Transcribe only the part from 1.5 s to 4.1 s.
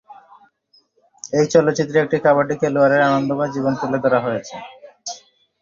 চলচ্চিত্রে একটি কাবাডি খেলোয়াড়ের আনন্দময় জীবন তুলা